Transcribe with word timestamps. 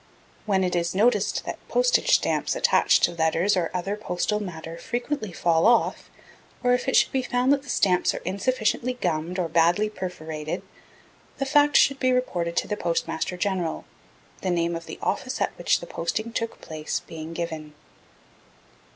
When 0.47 0.63
it 0.63 0.75
is 0.75 0.95
noticed 0.95 1.45
that 1.45 1.59
Postage 1.67 2.15
Stamps 2.15 2.55
attached 2.55 3.03
to 3.03 3.11
letters 3.13 3.55
or 3.55 3.69
other 3.71 3.95
postal 3.95 4.39
matter 4.39 4.75
frequently 4.79 5.31
fall 5.31 5.67
off, 5.67 6.09
or 6.63 6.73
if 6.73 6.87
it 6.87 6.95
should 6.95 7.11
be 7.11 7.21
found 7.21 7.53
that 7.53 7.61
the 7.61 7.69
stamps 7.69 8.15
are 8.15 8.21
insufficiently 8.25 8.93
gummed 8.95 9.37
or 9.37 9.47
badly 9.47 9.91
perforated, 9.91 10.63
the 11.37 11.45
fact 11.45 11.77
should 11.77 11.99
be 11.99 12.11
reported 12.11 12.57
to 12.57 12.67
the 12.67 12.75
Postmaster 12.77 13.37
General, 13.37 13.85
the 14.41 14.49
name 14.49 14.75
of 14.75 14.87
the 14.87 14.97
office 15.03 15.39
at 15.39 15.55
which 15.55 15.81
the 15.81 15.85
posting 15.85 16.33
took 16.33 16.59
place 16.59 17.01
being 17.01 17.31
given. 17.33 17.75